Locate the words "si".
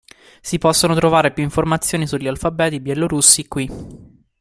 0.41-0.57